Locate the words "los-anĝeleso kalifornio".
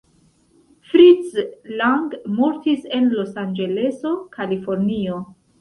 3.13-5.25